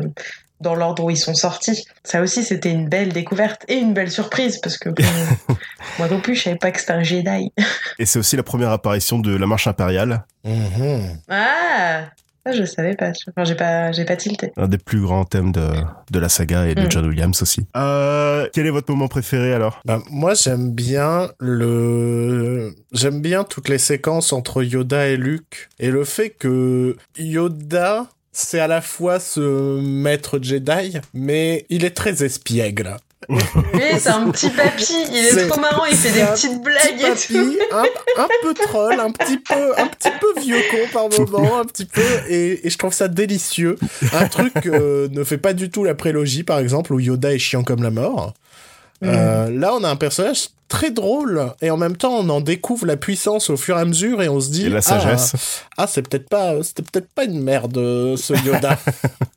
dans 0.62 0.76
l'ordre 0.76 1.04
où 1.04 1.10
ils 1.10 1.18
sont 1.18 1.34
sortis 1.34 1.84
ça 2.04 2.22
aussi 2.22 2.44
c'était 2.44 2.72
une 2.72 2.88
belle 2.88 3.14
découverte 3.14 3.64
et 3.68 3.76
une 3.76 3.94
belle 3.94 4.12
surprise 4.12 4.60
parce 4.62 4.78
que 4.78 4.90
bon, 5.48 5.56
moi 6.00 6.08
non 6.08 6.20
plus 6.22 6.36
je 6.36 6.44
savais 6.44 6.56
pas 6.58 6.72
que 6.72 6.80
c'était 6.80 6.94
un 6.94 7.04
Jedi 7.04 7.52
Et 8.00 8.06
c'est 8.06 8.20
aussi 8.20 8.36
la 8.36 8.44
première 8.44 8.72
apparition 8.72 9.20
de 9.20 9.36
la 9.36 9.48
marche 9.48 9.68
impériale, 9.68 10.24
Mhm. 10.44 11.18
ah 11.30 12.06
ça 12.44 12.52
je 12.54 12.64
savais 12.66 12.96
pas 12.96 13.12
enfin 13.30 13.44
j'ai 13.44 13.54
pas 13.54 13.92
j'ai 13.92 14.04
pas 14.04 14.16
tilté 14.16 14.52
un 14.58 14.68
des 14.68 14.80
plus 14.80 15.00
grands 15.02 15.26
thèmes 15.26 15.52
de, 15.52 15.68
de 16.10 16.20
la 16.20 16.28
saga 16.30 16.66
et 16.68 16.74
de 16.74 16.82
Mm. 16.82 16.92
John 16.92 17.06
Williams 17.06 17.40
aussi. 17.44 17.68
Euh, 17.78 18.48
quel 18.54 18.66
est 18.66 18.72
votre 18.72 18.90
moment 18.92 19.08
préféré 19.08 19.54
alors? 19.54 19.80
Bah, 19.86 20.00
moi, 20.10 20.34
j'aime 20.34 20.72
bien 20.72 21.30
le, 21.40 22.74
j'aime 22.94 23.22
bien 23.22 23.44
toutes 23.44 23.70
les 23.70 23.78
séquences 23.78 24.34
entre 24.34 24.64
Yoda 24.64 25.08
et 25.08 25.18
Luke 25.18 25.70
et 25.80 25.92
le 25.92 26.04
fait 26.04 26.32
que 26.32 26.98
Yoda, 27.20 28.08
c'est 28.32 28.60
à 28.60 28.68
la 28.68 28.82
fois 28.82 29.20
ce 29.20 29.80
maître 29.80 30.40
Jedi, 30.42 30.98
mais 31.14 31.66
il 31.70 31.86
est 31.86 31.92
très 31.96 32.24
espiègle. 32.24 32.98
Oui, 33.30 33.40
c'est 34.00 34.10
un 34.10 34.32
petit 34.32 34.50
papy, 34.50 34.94
il 35.12 35.38
est, 35.38 35.48
trop 35.48 35.60
marrant, 35.62 35.86
il 35.86 35.96
fait 35.96 36.12
des 36.12 36.26
petites 36.26 36.62
blagues 36.64 37.00
et 37.00 37.14
Petit 37.14 37.34
tout. 37.34 37.56
papy, 37.70 37.90
un, 38.18 38.24
un 38.24 38.28
peu 38.42 38.54
troll, 38.54 39.00
un 39.00 39.12
petit 39.12 39.38
peu, 39.38 39.80
un 39.80 39.88
petit 39.88 40.10
peu 40.20 40.42
vieux 40.42 40.62
con 40.72 40.78
par 40.92 41.28
moment, 41.28 41.60
un 41.60 41.66
petit 41.66 41.86
peu, 41.86 42.02
et, 42.28 42.66
et 42.66 42.70
je 42.70 42.78
trouve 42.78 42.94
ça 42.94 43.08
délicieux. 43.08 43.78
Un 44.14 44.28
truc 44.28 44.66
ne 44.66 45.24
fait 45.24 45.38
pas 45.38 45.54
du 45.54 45.70
tout 45.70 45.84
la 45.84 45.94
prélogie, 45.94 46.44
par 46.44 46.60
exemple, 46.60 46.94
où 46.94 47.00
Yoda 47.00 47.34
est 47.34 47.40
chiant 47.40 47.64
comme 47.64 47.84
la 47.84 47.92
mort. 47.92 48.34
Euh, 49.04 49.50
là, 49.50 49.74
on 49.74 49.84
a 49.84 49.90
un 49.90 49.96
personnage 49.96 50.50
très 50.72 50.90
drôle 50.90 51.54
et 51.62 51.70
en 51.70 51.78
même 51.78 51.98
temps, 51.98 52.14
on 52.14 52.30
en 52.30 52.40
découvre 52.40 52.86
la 52.86 52.96
puissance 52.96 53.50
au 53.50 53.58
fur 53.58 53.78
et 53.78 53.82
à 53.82 53.86
mesure 53.86 54.22
et 54.24 54.30
on 54.30 54.40
se 54.40 54.50
dit 54.50 54.68
Et 54.68 54.70
la 54.70 54.78
ah, 54.78 54.82
sagesse. 54.82 55.66
Ah, 55.78 55.86
c'est 55.86 56.02
peut-être 56.02 56.30
pas, 56.30 56.64
c'était 56.64 56.82
peut-être 56.82 57.10
pas 57.14 57.26
une 57.26 57.44
merde 57.44 57.76
ce 57.76 58.34
Yoda. 58.46 58.80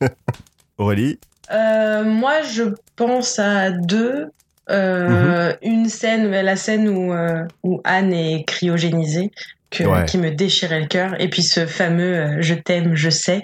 Aurélie 0.79 1.19
Euh, 1.50 2.05
moi, 2.05 2.43
je 2.43 2.62
pense 2.97 3.38
à 3.38 3.71
deux. 3.71 4.31
Euh, 4.71 5.53
Mhm. 5.53 5.57
Une 5.62 5.88
scène, 5.88 6.31
la 6.31 6.57
scène 6.57 6.88
où, 6.88 7.12
euh, 7.12 7.45
où 7.64 7.81
Anne 7.85 8.14
est 8.14 8.45
cryogénisée, 8.47 9.31
que, 9.75 9.85
Ouais. 9.85 10.04
qui 10.07 10.19
me 10.19 10.31
déchirait 10.31 10.81
le 10.81 10.87
cœur. 10.87 11.14
Et 11.21 11.28
puis 11.28 11.43
ce 11.43 11.66
fameux 11.66 12.16
euh, 12.16 12.37
Je 12.40 12.54
t'aime, 12.54 12.95
je 12.95 13.11
sais, 13.11 13.43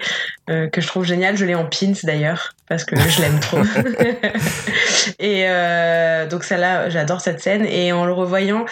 euh, 0.49 0.69
que 0.69 0.81
je 0.81 0.87
trouve 0.87 1.05
génial. 1.05 1.37
Je 1.37 1.45
l'ai 1.45 1.55
en 1.55 1.67
pins 1.67 1.93
d'ailleurs, 2.05 2.55
parce 2.69 2.85
que 2.85 2.97
je 2.97 3.21
l'aime 3.21 3.41
trop. 3.41 3.59
et 5.19 5.45
euh, 5.49 6.27
donc, 6.27 6.45
celle-là, 6.45 6.89
j'adore 6.91 7.21
cette 7.21 7.41
scène. 7.41 7.65
Et 7.65 7.93
en 7.93 8.05
le 8.05 8.13
revoyant, 8.13 8.65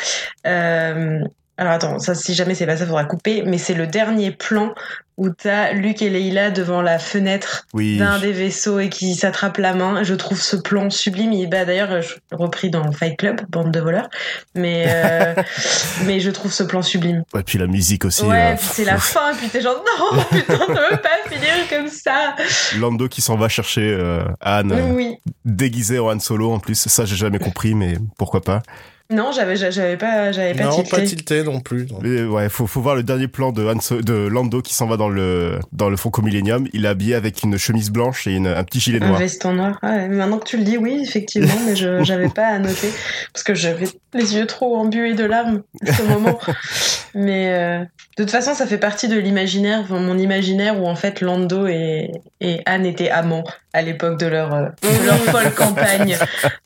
alors 1.59 1.73
attends, 1.75 1.99
ça, 1.99 2.15
si 2.15 2.35
jamais 2.35 2.55
c'est 2.55 2.67
pas 2.67 2.77
ça, 2.77 2.87
faudra 2.87 3.05
couper. 3.05 3.43
Mais 3.45 3.59
c'est 3.59 3.75
le 3.75 3.87
dernier 3.87 4.31
plan 4.31 4.73
où 5.17 5.31
t'as 5.31 5.73
Luc 5.73 6.01
et 6.01 6.11
Leila 6.11 6.53
devant 6.53 6.81
la 6.81 7.01
fenêtre 7.01 7.67
Oui. 7.75 7.99
d'un 7.99 8.21
des 8.21 8.31
vaisseaux 8.31 8.79
et 8.79 8.89
qui 8.89 9.17
s'attrape 9.17 9.57
la 9.59 9.75
main. 9.75 10.05
Je 10.05 10.15
trouve 10.15 10.41
ce 10.41 10.55
plan 10.55 10.89
sublime. 10.91 11.33
Il, 11.33 11.49
bah, 11.51 11.65
d'ailleurs, 11.65 12.01
je- 12.03 12.15
repris 12.31 12.71
dans 12.71 12.93
Fight 12.93 13.17
Club, 13.19 13.41
bande 13.49 13.73
de 13.73 13.81
voleurs. 13.81 14.09
Mais, 14.55 14.85
euh, 14.87 15.35
mais 16.07 16.21
je 16.21 16.31
trouve 16.31 16.53
ce 16.53 16.63
plan 16.63 16.83
sublime. 16.83 17.25
Ouais, 17.35 17.43
puis 17.43 17.59
la 17.59 17.67
musique 17.67 18.05
aussi. 18.05 18.23
ouais, 18.23 18.53
euh, 18.53 18.57
puis 18.57 18.69
c'est 18.71 18.85
la 18.85 18.99
fin, 18.99 19.35
puis 19.37 19.49
t'es 19.49 19.61
genre, 19.61 19.83
non, 19.99 20.23
putain, 20.31 20.57
ça 20.57 20.89
veut 20.93 20.99
pas 21.03 21.29
finir 21.29 21.51
comme 21.69 21.89
ça. 21.89 22.37
Lando 22.79 23.09
qui 23.09 23.21
s'en 23.21 23.37
va 23.37 23.49
chercher 23.49 23.91
euh, 23.99 24.23
Anne, 24.41 24.71
euh, 24.71 24.93
Oui. 24.95 25.17
déguisée 25.45 25.99
en 25.99 26.13
Han 26.15 26.21
Solo 26.21 26.53
en 26.53 26.61
plus. 26.61 26.87
Ça, 26.87 27.05
j'ai 27.05 27.17
jamais 27.17 27.41
compris, 27.41 27.75
mais 27.75 27.97
pourquoi 28.19 28.41
pas. 28.43 28.63
Non, 29.11 29.33
j'avais, 29.33 29.57
j'avais 29.57 29.97
pas, 29.97 30.33
j'avais 30.33 30.53
pas 30.55 30.65
non, 30.65 30.83
tilté. 30.83 30.91
pas 30.91 31.01
tilté 31.03 31.43
non 31.43 31.61
plus. 31.61 31.87
non. 31.91 31.99
Mais 32.03 32.25
ouais, 32.25 32.51
faut, 32.51 32.67
faut 32.67 32.83
voir 32.83 32.95
le 32.95 33.03
dernier 33.03 33.27
plan 33.27 33.53
de, 33.53 33.65
Han 33.67 33.81
So- 33.81 34.03
de 34.03 34.13
Lando 34.13 34.61
qui 34.61 34.75
s'en 34.75 34.87
va 34.87 34.99
dans 34.99 35.09
le 35.09 35.59
dans 35.73 35.89
le 35.89 35.97
Franco 35.97 36.21
Millennium, 36.21 36.69
il 36.75 36.85
est 36.85 36.89
habillé 36.89 37.15
avec 37.15 37.43
une 37.43 37.57
chemise 37.57 37.91
blanche 37.91 38.27
et 38.27 38.33
une, 38.35 38.47
un 38.49 38.63
petit 38.65 38.81
gilet 38.81 39.03
Un 39.03 39.09
noir. 39.09 39.19
veston 39.19 39.55
noir. 39.55 39.79
Ouais, 39.83 40.09
maintenant 40.09 40.37
que 40.39 40.45
tu 40.47 40.59
le 40.59 40.65
dis, 40.65 40.77
oui, 40.77 41.01
effectivement, 41.03 41.55
mais 41.65 41.75
je 41.75 42.03
j'avais 42.05 42.29
pas 42.29 42.49
à 42.49 42.59
noter 42.59 42.91
parce 43.33 43.45
que 43.45 43.55
j'avais 43.55 43.87
les 44.13 44.35
yeux 44.37 44.45
trop 44.47 44.77
embués 44.77 45.15
de 45.15 45.25
larmes 45.25 45.63
à 45.87 45.93
ce 45.95 46.03
moment. 46.03 46.39
mais 47.19 47.53
euh, 47.53 47.81
de 48.17 48.23
toute 48.23 48.31
façon, 48.31 48.55
ça 48.55 48.67
fait 48.67 48.79
partie 48.79 49.09
de 49.09 49.19
l'imaginaire, 49.19 49.85
mon 49.91 50.17
imaginaire 50.17 50.81
où 50.81 50.87
en 50.87 50.95
fait 50.95 51.21
Lando 51.21 51.67
et, 51.67 52.11
et 52.41 52.61
Anne 52.65 52.87
étaient 52.87 53.11
amants 53.11 53.45
à 53.73 53.83
l'époque 53.83 54.19
de 54.19 54.27
leur 54.27 54.55
euh, 54.55 54.69
de 54.83 55.07
leur 55.07 55.19
folle 55.25 55.53
campagne. 55.55 56.17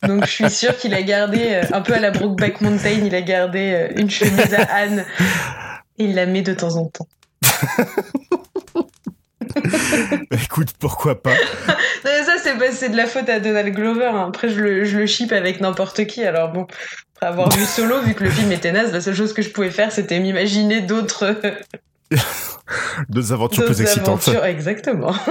Donc 0.07 0.27
je 0.27 0.31
suis 0.31 0.51
sûre 0.51 0.77
qu'il 0.77 0.95
a 0.95 1.03
gardé 1.03 1.41
euh, 1.51 1.63
un 1.73 1.81
peu 1.81 1.95
à 1.95 1.99
la 1.99 2.11
Brokeback 2.11 2.61
Mountain, 2.61 3.01
il 3.05 3.15
a 3.15 3.23
gardé 3.23 3.89
une 3.97 4.11
chemise 4.11 4.55
à 4.55 4.63
Anne 4.73 5.05
et 5.99 6.05
il 6.05 6.15
la 6.15 6.27
met 6.27 6.43
de 6.43 6.55
temps 6.55 6.77
en 6.77 6.87
temps. 6.87 7.09
Écoute, 10.31 10.71
pourquoi 10.79 11.23
pas? 11.23 11.35
Non, 11.35 11.75
mais 12.05 12.25
ça, 12.25 12.33
c'est 12.39 12.89
de 12.89 12.97
la 12.97 13.07
faute 13.07 13.29
à 13.29 13.39
Donald 13.41 13.75
Glover. 13.75 14.07
hein. 14.07 14.27
Après, 14.29 14.49
je 14.49 14.61
le, 14.61 14.85
je 14.85 14.99
le 14.99 15.07
ship 15.07 15.33
avec 15.33 15.61
n'importe 15.61 16.07
qui. 16.07 16.25
Alors 16.25 16.51
bon, 16.51 16.67
avoir 17.29 17.51
vu 17.51 17.65
Solo, 17.65 18.01
vu 18.03 18.15
que 18.15 18.25
le 18.25 18.31
film 18.31 18.51
était 18.53 18.73
naze, 18.73 18.93
la 18.93 19.01
seule 19.01 19.15
chose 19.15 19.33
que 19.33 19.43
je 19.43 19.51
pouvais 19.51 19.71
faire, 19.71 19.91
c'était 19.93 20.19
m'imaginer 20.21 20.81
d'autres 20.81 21.35
deux 23.09 23.33
aventures 23.33 23.63
d'autres 23.63 23.75
plus 23.75 23.83
excitantes. 23.83 24.29
aventures. 24.29 24.45
Exactement. 24.45 25.15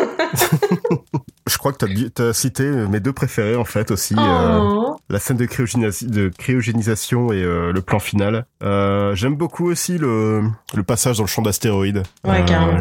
Je 1.47 1.57
crois 1.57 1.73
que 1.73 1.85
t'as 2.09 2.29
as 2.29 2.33
cité 2.33 2.63
mes 2.63 2.99
deux 2.99 3.13
préférés 3.13 3.55
en 3.55 3.65
fait 3.65 3.91
aussi. 3.91 4.15
euh, 4.17 4.59
Oh. 4.61 4.95
la 5.09 5.19
scène 5.19 5.37
de, 5.37 5.45
cryogénis- 5.45 6.05
de 6.09 6.29
cryogénisation 6.37 7.31
et 7.33 7.43
euh, 7.43 7.71
le 7.73 7.81
plan 7.81 7.99
final. 7.99 8.45
Euh, 8.63 9.15
J'aime 9.15 9.35
beaucoup 9.35 9.65
aussi 9.69 9.97
le, 9.97 10.43
le 10.73 10.83
passage 10.83 11.17
dans 11.17 11.23
le 11.23 11.27
champ 11.27 11.41
d'astéroïdes. 11.41 12.03
Ouais, 12.23 12.43
carrément. 12.45 12.79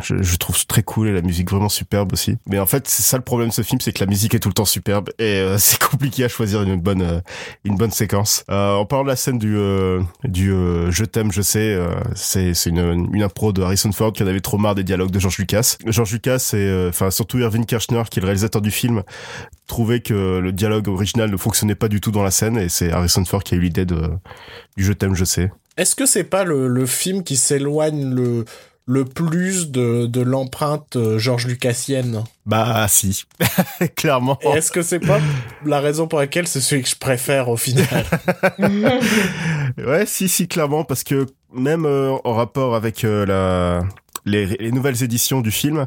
Je, 0.00 0.22
je 0.22 0.36
trouve 0.36 0.66
très 0.66 0.82
cool 0.82 1.08
et 1.08 1.12
la 1.12 1.22
musique 1.22 1.50
vraiment 1.50 1.68
superbe 1.68 2.12
aussi. 2.12 2.36
Mais 2.46 2.58
en 2.58 2.66
fait, 2.66 2.88
c'est 2.88 3.02
ça 3.02 3.16
le 3.16 3.22
problème 3.22 3.48
de 3.48 3.54
ce 3.54 3.62
film, 3.62 3.80
c'est 3.80 3.92
que 3.92 4.00
la 4.00 4.06
musique 4.06 4.34
est 4.34 4.38
tout 4.38 4.48
le 4.48 4.54
temps 4.54 4.64
superbe 4.64 5.10
et 5.18 5.36
euh, 5.36 5.58
c'est 5.58 5.80
compliqué 5.82 6.24
à 6.24 6.28
choisir 6.28 6.62
une 6.62 6.80
bonne 6.80 7.02
euh, 7.02 7.20
une 7.64 7.76
bonne 7.76 7.90
séquence. 7.90 8.44
Euh, 8.50 8.72
en 8.74 8.86
parlant 8.86 9.04
de 9.04 9.08
la 9.08 9.16
scène 9.16 9.38
du 9.38 9.56
euh, 9.56 10.00
du 10.24 10.52
euh, 10.52 10.90
je 10.90 11.04
t'aime, 11.04 11.32
je 11.32 11.42
sais, 11.42 11.78
c'est 12.14 12.54
c'est 12.54 12.70
une 12.70 13.08
une 13.12 13.22
impro 13.22 13.52
de 13.52 13.62
Harrison 13.62 13.92
Ford 13.92 14.12
qui 14.12 14.22
en 14.22 14.26
avait 14.26 14.40
trop 14.40 14.58
marre 14.58 14.74
des 14.74 14.84
dialogues 14.84 15.10
de 15.10 15.18
George 15.18 15.38
Lucas. 15.38 15.76
George 15.86 16.12
Lucas 16.12 16.50
et 16.54 16.86
enfin 16.88 17.10
surtout 17.10 17.38
Irving 17.38 17.64
Kirchner 17.64 18.02
qui 18.10 18.18
est 18.18 18.22
le 18.22 18.26
réalisateur 18.26 18.62
du 18.62 18.70
film 18.70 19.02
trouvait 19.66 20.00
que 20.00 20.38
le 20.38 20.52
dialogue 20.52 20.88
original 20.88 21.30
ne 21.30 21.36
fonctionnait 21.36 21.74
pas 21.74 21.88
du 21.88 22.00
tout 22.00 22.10
dans 22.10 22.22
la 22.22 22.30
scène 22.30 22.58
et 22.58 22.68
c'est 22.68 22.92
Harrison 22.92 23.24
Ford 23.24 23.42
qui 23.42 23.54
a 23.54 23.56
eu 23.56 23.60
l'idée 23.60 23.84
de 23.86 24.10
du 24.76 24.84
je 24.84 24.92
t'aime, 24.92 25.14
je 25.14 25.24
sais. 25.24 25.50
Est-ce 25.76 25.96
que 25.96 26.04
c'est 26.04 26.24
pas 26.24 26.44
le, 26.44 26.68
le 26.68 26.86
film 26.86 27.22
qui 27.22 27.36
s'éloigne 27.36 28.14
le, 28.14 28.44
le 28.86 29.04
plus 29.04 29.70
de, 29.70 30.06
de 30.06 30.20
l'empreinte 30.20 30.96
euh, 30.96 31.18
George 31.18 31.46
Lucasienne. 31.46 32.24
Bah 32.46 32.86
si, 32.88 33.24
clairement. 33.96 34.38
Est-ce 34.40 34.72
que 34.72 34.82
c'est 34.82 34.98
pas 35.00 35.20
la 35.64 35.80
raison 35.80 36.08
pour 36.08 36.18
laquelle 36.18 36.48
c'est 36.48 36.60
celui 36.60 36.82
que 36.82 36.88
je 36.88 36.96
préfère 36.96 37.48
au 37.48 37.56
final? 37.56 38.04
Ouais, 39.78 40.04
si, 40.04 40.28
si, 40.28 40.48
clairement, 40.48 40.84
parce 40.84 41.02
que 41.02 41.26
même 41.52 41.86
euh, 41.86 42.12
en 42.24 42.34
rapport 42.34 42.74
avec 42.74 43.04
euh, 43.04 43.24
la 43.24 43.86
les, 44.24 44.46
les 44.46 44.72
nouvelles 44.72 45.02
éditions 45.02 45.40
du 45.40 45.50
film, 45.50 45.86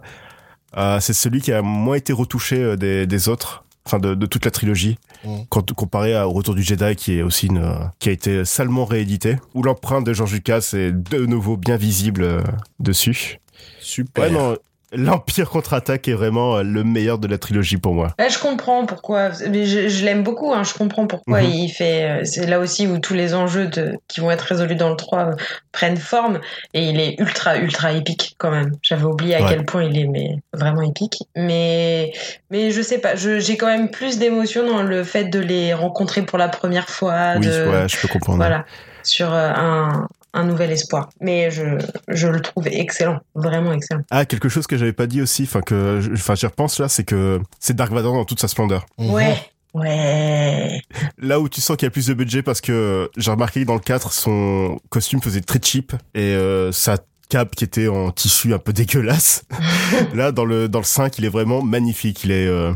euh, 0.77 0.99
c'est 0.99 1.13
celui 1.13 1.41
qui 1.41 1.51
a 1.51 1.61
moins 1.61 1.95
été 1.95 2.13
retouché 2.13 2.57
euh, 2.57 2.75
des, 2.75 3.05
des 3.07 3.29
autres, 3.29 3.64
enfin 3.85 3.99
de, 3.99 4.15
de 4.15 4.25
toute 4.25 4.45
la 4.45 4.51
trilogie, 4.51 4.97
Mm. 5.25 5.43
quand 5.49 5.73
comparé 5.73 6.15
à 6.15 6.27
au 6.27 6.31
Retour 6.31 6.55
du 6.55 6.61
Jedi, 6.63 6.95
qui 6.95 7.17
est 7.17 7.21
aussi 7.21 7.47
une, 7.47 7.57
euh, 7.57 7.75
qui 7.99 8.09
a 8.09 8.11
été 8.11 8.45
salement 8.45 8.85
réédité, 8.85 9.37
où 9.53 9.63
l'empreinte 9.63 10.05
de 10.05 10.13
George 10.13 10.33
Lucas 10.33 10.71
est 10.73 10.91
de 10.91 11.25
nouveau 11.25 11.57
bien 11.57 11.77
visible 11.77 12.23
euh, 12.23 12.41
dessus. 12.79 13.39
Super. 13.79 14.25
Ouais, 14.25 14.29
non, 14.29 14.55
l'Empire 14.93 15.49
contre-attaque 15.49 16.07
est 16.07 16.13
vraiment 16.13 16.57
euh, 16.57 16.63
le 16.63 16.83
meilleur 16.83 17.17
de 17.17 17.27
la 17.27 17.37
trilogie 17.37 17.77
pour 17.77 17.93
moi. 17.93 18.13
Là, 18.19 18.27
je 18.29 18.37
comprends 18.39 18.85
pourquoi. 18.85 19.31
Je, 19.31 19.87
je 19.89 20.05
l'aime 20.05 20.23
beaucoup. 20.23 20.53
Hein, 20.53 20.63
je 20.63 20.73
comprends 20.73 21.07
pourquoi 21.07 21.41
Mhm. 21.41 21.49
il 21.49 21.69
fait. 21.69 22.03
euh, 22.03 22.23
C'est 22.23 22.45
là 22.47 22.59
aussi 22.59 22.87
où 22.87 22.99
tous 22.99 23.13
les 23.13 23.33
enjeux 23.33 23.67
de, 23.67 23.97
qui 24.07 24.19
vont 24.21 24.31
être 24.31 24.41
résolus 24.41 24.75
dans 24.75 24.89
le 24.89 24.95
3 24.95 25.19
euh, 25.19 25.35
prennent 25.71 25.97
forme. 25.97 26.39
Et 26.73 26.83
il 26.83 26.99
est 26.99 27.19
ultra, 27.19 27.57
ultra 27.57 27.91
épique 27.93 28.35
quand 28.37 28.51
même. 28.51 28.71
J'avais 28.81 29.05
oublié 29.05 29.35
à 29.35 29.41
Ouais. 29.41 29.49
quel 29.49 29.65
point 29.65 29.83
il 29.83 29.97
est 29.99 30.07
mais, 30.07 30.37
vraiment 30.53 30.81
épique. 30.81 31.17
Mais, 31.35 32.11
mais 32.51 32.71
je 32.71 32.81
sais 32.81 32.99
pas. 32.99 33.15
J'ai 33.15 33.57
quand 33.57 33.67
même 33.67 33.89
plus 33.89 34.17
d'émotion 34.19 34.65
dans 34.67 34.83
le 34.83 35.03
fait 35.03 35.25
de 35.25 35.39
les 35.39 35.73
rencontrer 35.73 36.21
pour 36.21 36.37
la 36.37 36.47
première 36.47 36.89
fois. 36.89 37.33
oui, 37.37 37.45
de, 37.47 37.67
ouais, 37.67 37.87
je 37.89 37.97
peux 37.99 38.07
comprendre. 38.07 38.37
Voilà. 38.37 38.65
Sur 39.03 39.33
un, 39.33 40.07
un 40.35 40.43
nouvel 40.43 40.71
espoir. 40.71 41.09
Mais 41.21 41.49
je, 41.49 41.63
je 42.09 42.27
le 42.27 42.39
trouve 42.41 42.67
excellent. 42.67 43.19
Vraiment 43.33 43.73
excellent. 43.73 44.01
Ah, 44.11 44.25
quelque 44.25 44.49
chose 44.49 44.67
que 44.67 44.77
j'avais 44.77 44.93
pas 44.93 45.07
dit 45.07 45.21
aussi, 45.21 45.43
enfin 45.43 45.61
que, 45.61 45.99
je- 46.01 46.11
enfin 46.13 46.35
j'y 46.35 46.45
repense 46.45 46.79
là, 46.79 46.87
c'est 46.89 47.03
que 47.05 47.39
c'est 47.59 47.75
Dark 47.75 47.91
Vador 47.91 48.13
dans 48.13 48.25
toute 48.25 48.39
sa 48.39 48.47
splendeur. 48.47 48.85
Mhm. 48.99 49.09
Ouais. 49.11 49.35
Ouais. 49.73 50.81
Là 51.17 51.39
où 51.39 51.49
tu 51.49 51.59
sens 51.61 51.75
qu'il 51.77 51.85
y 51.85 51.87
a 51.87 51.91
plus 51.91 52.07
de 52.07 52.13
budget 52.13 52.41
parce 52.41 52.61
que 52.61 53.09
j'ai 53.17 53.31
remarqué 53.31 53.61
que 53.61 53.65
dans 53.65 53.73
le 53.73 53.79
4, 53.81 54.13
son 54.13 54.79
costume 54.89 55.21
faisait 55.21 55.41
très 55.41 55.59
cheap 55.61 55.93
et 56.13 56.21
euh, 56.33 56.71
sa 56.71 56.97
cape 57.27 57.55
qui 57.55 57.63
était 57.65 57.87
en 57.89 58.11
tissu 58.11 58.53
un 58.53 58.57
peu 58.59 58.71
dégueulasse. 58.73 59.43
Là, 60.13 60.31
dans 60.31 60.45
le 60.45 60.69
dans 60.69 60.79
le 60.79 60.85
5, 60.85 61.17
il 61.19 61.25
est 61.25 61.29
vraiment 61.29 61.61
magnifique. 61.61 62.23
Il 62.23 62.31
est 62.31 62.47
euh, 62.47 62.71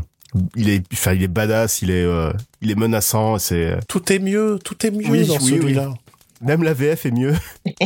il 0.56 0.68
est 0.68 0.82
enfin 0.92 1.12
il 1.14 1.22
est 1.22 1.28
badass, 1.28 1.80
il 1.82 1.90
est 1.90 2.04
euh, 2.04 2.32
il 2.60 2.70
est 2.70 2.74
menaçant. 2.78 3.38
C'est 3.38 3.78
Tout 3.88 4.12
est 4.12 4.18
mieux, 4.18 4.58
tout 4.62 4.86
est 4.86 4.90
mieux 4.90 5.08
Oui, 5.08 5.26
dans 5.26 5.36
oui, 5.38 5.50
celui-là. 5.58 5.94
Même 6.40 6.62
la 6.62 6.72
VF 6.72 7.06
est 7.06 7.10
mieux. 7.10 7.34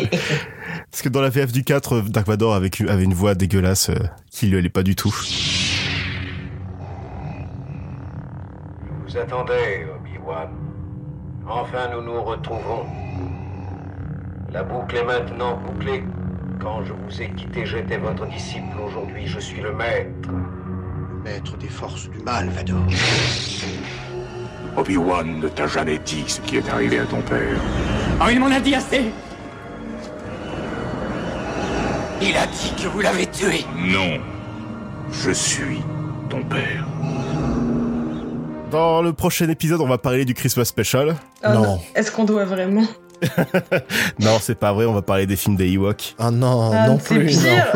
parce 0.90 1.02
que 1.02 1.08
dans 1.08 1.20
la 1.20 1.30
VF 1.30 1.52
du 1.52 1.64
4, 1.64 2.02
Dark 2.02 2.26
Vador 2.26 2.54
avec 2.54 2.80
avait 2.82 3.04
une 3.04 3.14
voix 3.14 3.34
dégueulasse 3.34 3.90
euh, 3.90 3.98
qui 4.30 4.46
lui 4.46 4.58
allait 4.58 4.68
pas 4.68 4.82
du 4.82 4.94
tout. 4.94 5.14
Je 8.80 9.12
vous 9.12 9.16
attendais, 9.18 9.86
Obi-Wan. 9.96 10.50
Enfin, 11.48 11.90
nous 11.92 12.02
nous 12.02 12.22
retrouvons. 12.22 12.86
La 14.52 14.62
boucle 14.62 14.96
est 14.96 15.04
maintenant 15.04 15.58
bouclée. 15.58 16.04
Quand 16.60 16.84
je 16.84 16.92
vous 16.92 17.20
ai 17.20 17.30
quitté, 17.30 17.66
j'étais 17.66 17.98
votre 17.98 18.26
disciple. 18.26 18.78
Aujourd'hui, 18.86 19.26
je 19.26 19.40
suis 19.40 19.60
le 19.60 19.72
maître. 19.74 20.30
Maître 21.24 21.56
des 21.56 21.68
forces 21.68 22.08
du 22.08 22.18
mal, 22.20 22.48
Vador. 22.50 22.86
Obi-Wan 24.76 25.40
ne 25.40 25.48
t'a 25.48 25.66
jamais 25.66 25.98
dit 25.98 26.24
ce 26.26 26.40
qui 26.40 26.56
est 26.56 26.68
arrivé 26.68 27.00
à 27.00 27.06
ton 27.06 27.20
père. 27.22 27.60
Oh, 28.20 28.26
il 28.30 28.38
m'en 28.40 28.46
a 28.50 28.60
dit 28.60 28.74
assez 28.74 29.02
Il 32.22 32.36
a 32.36 32.46
dit 32.46 32.72
que 32.80 32.88
vous 32.88 33.00
l'avez 33.00 33.26
tué 33.26 33.64
Non. 33.76 34.18
Je 35.12 35.30
suis 35.30 35.80
ton 36.30 36.42
père. 36.44 36.86
Dans 38.70 39.02
le 39.02 39.12
prochain 39.12 39.48
épisode, 39.48 39.80
on 39.80 39.86
va 39.88 39.98
parler 39.98 40.24
du 40.24 40.34
Christmas 40.34 40.64
Special. 40.64 41.16
Oh 41.44 41.48
Non. 41.52 41.80
Est-ce 41.94 42.10
qu'on 42.10 42.24
doit 42.24 42.44
vraiment? 42.44 42.84
Non, 44.20 44.38
c'est 44.40 44.54
pas 44.58 44.72
vrai, 44.72 44.84
on 44.86 44.92
va 44.92 45.02
parler 45.02 45.26
des 45.26 45.36
films 45.36 45.56
des 45.56 45.70
Ewoks. 45.72 46.14
Ah 46.18 46.30
non, 46.30 46.70
Ah, 46.72 46.88
non 46.88 46.98
plus. 46.98 47.26
pire. 47.26 47.66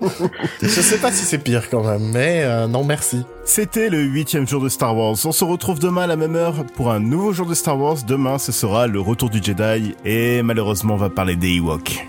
non. 0.00 0.08
Je 0.62 0.68
sais 0.68 0.98
pas 0.98 1.10
si 1.12 1.24
c'est 1.24 1.38
pire 1.38 1.68
quand 1.70 1.82
même, 1.84 2.10
mais 2.12 2.42
euh, 2.44 2.66
non 2.66 2.84
merci. 2.84 3.24
C'était 3.44 3.88
le 3.88 4.00
huitième 4.02 4.46
jour 4.46 4.62
de 4.62 4.68
Star 4.68 4.96
Wars. 4.96 5.16
On 5.24 5.32
se 5.32 5.44
retrouve 5.44 5.78
demain 5.78 6.02
à 6.02 6.06
la 6.06 6.16
même 6.16 6.36
heure 6.36 6.64
pour 6.76 6.90
un 6.92 7.00
nouveau 7.00 7.32
jour 7.32 7.46
de 7.46 7.54
Star 7.54 7.78
Wars. 7.78 7.96
Demain, 8.06 8.38
ce 8.38 8.52
sera 8.52 8.86
le 8.86 9.00
retour 9.00 9.30
du 9.30 9.42
Jedi 9.42 9.94
et 10.04 10.42
malheureusement, 10.42 10.94
on 10.94 10.98
va 10.98 11.10
parler 11.10 11.36
des 11.36 11.56
Ewoks. 11.56 12.06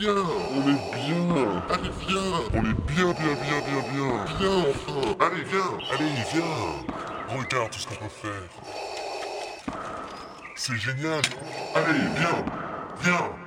Viens, 0.00 0.12
on 0.12 0.62
est 0.68 0.82
bien. 0.96 1.62
Allez, 1.70 1.90
viens. 2.08 2.20
On 2.52 2.64
est 2.64 2.92
bien, 2.92 3.12
bien, 3.12 3.34
bien, 3.42 3.60
bien, 3.60 3.80
bien. 3.92 4.24
Viens, 4.38 4.58
enfin. 4.70 5.16
Allez, 5.20 5.44
viens. 5.44 5.72
Allez, 5.92 6.10
viens. 6.32 7.36
Regarde 7.38 7.70
tout 7.70 7.78
ce 7.78 7.86
qu'on 7.86 7.94
peut 7.94 8.10
faire. 8.22 8.48
C'est 10.56 10.76
génial. 10.76 11.22
Allez, 11.76 11.98
viens. 12.16 12.44
Viens. 13.02 13.43